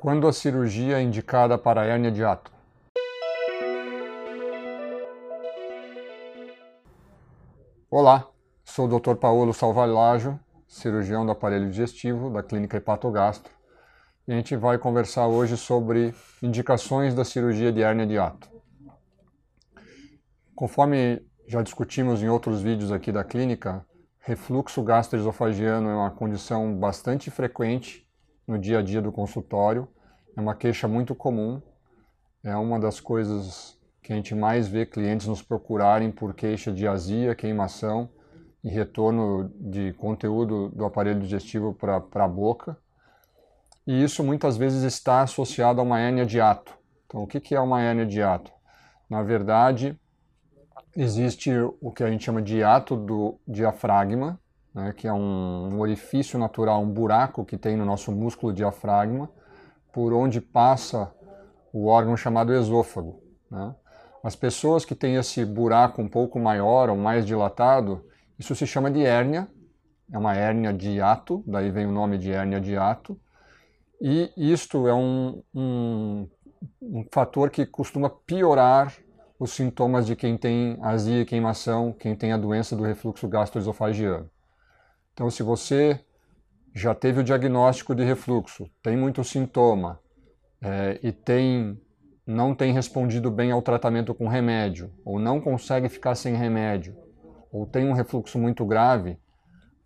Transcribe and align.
Quando 0.00 0.26
a 0.26 0.32
cirurgia 0.32 0.98
é 0.98 1.02
indicada 1.02 1.58
para 1.58 1.84
hérnia 1.84 2.10
de 2.10 2.24
ato? 2.24 2.50
Olá, 7.90 8.26
sou 8.64 8.86
o 8.86 8.98
Dr. 8.98 9.16
Paulo 9.16 9.52
Salvalajo, 9.52 10.40
cirurgião 10.66 11.26
do 11.26 11.32
aparelho 11.32 11.68
digestivo 11.68 12.30
da 12.30 12.42
Clínica 12.42 12.78
Hepatogastro, 12.78 13.52
e 14.26 14.32
a 14.32 14.36
gente 14.36 14.56
vai 14.56 14.78
conversar 14.78 15.26
hoje 15.26 15.58
sobre 15.58 16.14
indicações 16.42 17.14
da 17.14 17.22
cirurgia 17.22 17.70
de 17.70 17.82
hérnia 17.82 18.06
de 18.06 18.18
ato. 18.18 18.48
Conforme 20.54 21.22
já 21.46 21.60
discutimos 21.60 22.22
em 22.22 22.28
outros 22.30 22.62
vídeos 22.62 22.90
aqui 22.90 23.12
da 23.12 23.22
clínica, 23.22 23.84
refluxo 24.20 24.82
gastroesofagiano 24.82 25.90
é 25.90 25.94
uma 25.94 26.10
condição 26.10 26.74
bastante 26.74 27.30
frequente 27.30 28.08
no 28.50 28.58
dia 28.58 28.80
a 28.80 28.82
dia 28.82 29.00
do 29.00 29.12
consultório. 29.12 29.88
É 30.36 30.40
uma 30.40 30.56
queixa 30.56 30.88
muito 30.88 31.14
comum, 31.14 31.62
é 32.42 32.56
uma 32.56 32.80
das 32.80 32.98
coisas 32.98 33.78
que 34.02 34.12
a 34.12 34.16
gente 34.16 34.34
mais 34.34 34.66
vê 34.66 34.84
clientes 34.84 35.26
nos 35.26 35.40
procurarem 35.40 36.10
por 36.10 36.34
queixa 36.34 36.72
de 36.72 36.86
azia, 36.86 37.34
queimação 37.34 38.08
e 38.64 38.68
retorno 38.68 39.50
de 39.54 39.92
conteúdo 39.92 40.68
do 40.70 40.84
aparelho 40.84 41.20
digestivo 41.20 41.72
para 41.72 42.24
a 42.24 42.28
boca. 42.28 42.76
E 43.86 44.02
isso 44.02 44.24
muitas 44.24 44.56
vezes 44.56 44.82
está 44.82 45.22
associado 45.22 45.80
a 45.80 45.84
uma 45.84 46.00
hérnia 46.00 46.26
de 46.26 46.40
ato. 46.40 46.76
Então, 47.06 47.22
o 47.22 47.26
que 47.26 47.54
é 47.54 47.60
uma 47.60 47.80
hérnia 47.80 48.06
de 48.06 48.20
ato? 48.22 48.52
Na 49.08 49.22
verdade, 49.22 49.98
existe 50.96 51.50
o 51.80 51.92
que 51.92 52.02
a 52.02 52.10
gente 52.10 52.24
chama 52.24 52.42
de 52.42 52.62
ato 52.62 52.96
do 52.96 53.38
diafragma, 53.46 54.40
né, 54.74 54.92
que 54.96 55.06
é 55.06 55.12
um, 55.12 55.74
um 55.74 55.80
orifício 55.80 56.38
natural, 56.38 56.82
um 56.82 56.90
buraco 56.90 57.44
que 57.44 57.56
tem 57.56 57.76
no 57.76 57.84
nosso 57.84 58.12
músculo 58.12 58.52
diafragma, 58.52 59.30
por 59.92 60.12
onde 60.12 60.40
passa 60.40 61.12
o 61.72 61.86
órgão 61.86 62.16
chamado 62.16 62.52
esôfago. 62.52 63.22
Né? 63.50 63.74
As 64.22 64.36
pessoas 64.36 64.84
que 64.84 64.94
têm 64.94 65.16
esse 65.16 65.44
buraco 65.44 66.00
um 66.02 66.08
pouco 66.08 66.38
maior 66.38 66.90
ou 66.90 66.96
mais 66.96 67.24
dilatado, 67.24 68.04
isso 68.38 68.54
se 68.54 68.66
chama 68.66 68.90
de 68.90 69.04
hérnia, 69.04 69.48
é 70.12 70.18
uma 70.18 70.34
hérnia 70.34 70.72
de 70.72 70.90
hiato, 70.90 71.42
daí 71.46 71.70
vem 71.70 71.86
o 71.86 71.92
nome 71.92 72.18
de 72.18 72.32
hérnia 72.32 72.60
de 72.60 72.72
hiato, 72.72 73.18
e 74.00 74.32
isto 74.36 74.88
é 74.88 74.94
um, 74.94 75.42
um, 75.54 76.28
um 76.80 77.04
fator 77.12 77.50
que 77.50 77.66
costuma 77.66 78.08
piorar 78.08 78.94
os 79.38 79.52
sintomas 79.52 80.06
de 80.06 80.16
quem 80.16 80.36
tem 80.36 80.78
azia 80.82 81.22
e 81.22 81.24
queimação, 81.24 81.92
quem 81.92 82.14
tem 82.14 82.32
a 82.32 82.36
doença 82.36 82.76
do 82.76 82.82
refluxo 82.82 83.28
gastroesofagiano. 83.28 84.28
Então, 85.20 85.28
se 85.28 85.42
você 85.42 86.00
já 86.74 86.94
teve 86.94 87.20
o 87.20 87.22
diagnóstico 87.22 87.94
de 87.94 88.02
refluxo, 88.02 88.70
tem 88.82 88.96
muito 88.96 89.22
sintoma 89.22 90.00
é, 90.62 90.98
e 91.02 91.12
tem, 91.12 91.78
não 92.26 92.54
tem 92.54 92.72
respondido 92.72 93.30
bem 93.30 93.50
ao 93.50 93.60
tratamento 93.60 94.14
com 94.14 94.28
remédio, 94.28 94.90
ou 95.04 95.18
não 95.18 95.38
consegue 95.38 95.90
ficar 95.90 96.14
sem 96.14 96.34
remédio, 96.34 96.96
ou 97.52 97.66
tem 97.66 97.86
um 97.86 97.92
refluxo 97.92 98.38
muito 98.38 98.64
grave, 98.64 99.18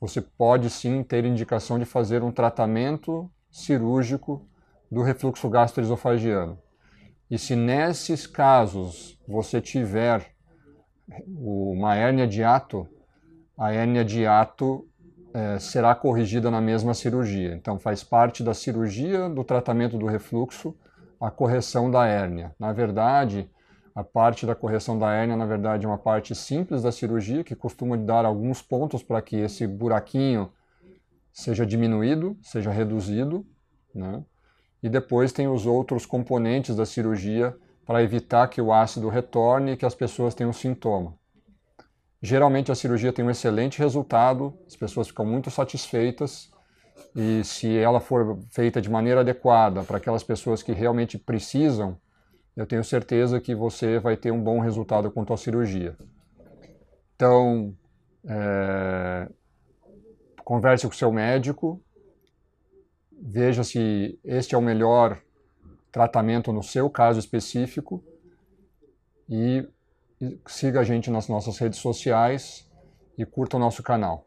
você 0.00 0.20
pode 0.20 0.70
sim 0.70 1.02
ter 1.02 1.24
indicação 1.24 1.80
de 1.80 1.84
fazer 1.84 2.22
um 2.22 2.30
tratamento 2.30 3.28
cirúrgico 3.50 4.48
do 4.88 5.02
refluxo 5.02 5.50
gastroesofagiano. 5.50 6.56
E 7.28 7.40
se 7.40 7.56
nesses 7.56 8.24
casos 8.24 9.18
você 9.26 9.60
tiver 9.60 10.32
uma 11.26 11.96
hérnia 11.96 12.24
de 12.24 12.44
ato, 12.44 12.88
a 13.58 13.72
hérnia 13.72 14.04
de 14.04 14.24
ato 14.24 14.88
é, 15.34 15.58
será 15.58 15.94
corrigida 15.94 16.50
na 16.50 16.60
mesma 16.60 16.94
cirurgia. 16.94 17.54
Então, 17.54 17.78
faz 17.78 18.04
parte 18.04 18.42
da 18.42 18.54
cirurgia 18.54 19.28
do 19.28 19.42
tratamento 19.42 19.98
do 19.98 20.06
refluxo 20.06 20.74
a 21.20 21.30
correção 21.30 21.90
da 21.90 22.06
hérnia. 22.06 22.54
Na 22.58 22.72
verdade, 22.72 23.50
a 23.94 24.04
parte 24.04 24.46
da 24.46 24.54
correção 24.54 24.98
da 24.98 25.12
hérnia, 25.12 25.36
na 25.36 25.46
verdade, 25.46 25.86
é 25.86 25.88
uma 25.88 25.98
parte 25.98 26.34
simples 26.34 26.82
da 26.82 26.92
cirurgia 26.92 27.42
que 27.42 27.54
costuma 27.54 27.96
dar 27.96 28.24
alguns 28.24 28.62
pontos 28.62 29.02
para 29.02 29.20
que 29.20 29.36
esse 29.36 29.66
buraquinho 29.66 30.52
seja 31.32 31.66
diminuído, 31.66 32.36
seja 32.42 32.70
reduzido, 32.70 33.44
né? 33.94 34.22
E 34.82 34.88
depois 34.88 35.32
tem 35.32 35.48
os 35.48 35.66
outros 35.66 36.04
componentes 36.04 36.76
da 36.76 36.84
cirurgia 36.84 37.56
para 37.86 38.02
evitar 38.02 38.48
que 38.48 38.60
o 38.60 38.72
ácido 38.72 39.08
retorne 39.08 39.72
e 39.72 39.76
que 39.76 39.86
as 39.86 39.94
pessoas 39.94 40.34
tenham 40.34 40.52
sintoma. 40.52 41.14
Geralmente 42.24 42.72
a 42.72 42.74
cirurgia 42.74 43.12
tem 43.12 43.22
um 43.22 43.28
excelente 43.28 43.78
resultado, 43.78 44.58
as 44.66 44.74
pessoas 44.74 45.08
ficam 45.08 45.26
muito 45.26 45.50
satisfeitas 45.50 46.50
e 47.14 47.44
se 47.44 47.76
ela 47.76 48.00
for 48.00 48.38
feita 48.50 48.80
de 48.80 48.88
maneira 48.88 49.20
adequada 49.20 49.82
para 49.82 49.98
aquelas 49.98 50.24
pessoas 50.24 50.62
que 50.62 50.72
realmente 50.72 51.18
precisam, 51.18 52.00
eu 52.56 52.64
tenho 52.64 52.82
certeza 52.82 53.42
que 53.42 53.54
você 53.54 53.98
vai 53.98 54.16
ter 54.16 54.30
um 54.30 54.42
bom 54.42 54.58
resultado 54.58 55.10
quanto 55.10 55.34
à 55.34 55.36
cirurgia. 55.36 55.98
Então, 57.14 57.76
é, 58.26 59.28
converse 60.42 60.86
com 60.86 60.94
o 60.94 60.96
seu 60.96 61.12
médico, 61.12 61.78
veja 63.12 63.62
se 63.62 64.18
este 64.24 64.54
é 64.54 64.58
o 64.58 64.62
melhor 64.62 65.20
tratamento 65.92 66.54
no 66.54 66.62
seu 66.62 66.88
caso 66.88 67.18
específico 67.18 68.02
e 69.28 69.68
siga 70.46 70.80
a 70.80 70.84
gente 70.84 71.10
nas 71.10 71.28
nossas 71.28 71.58
redes 71.58 71.78
sociais 71.78 72.68
e 73.16 73.24
curta 73.24 73.56
o 73.56 73.60
nosso 73.60 73.82
canal. 73.82 74.26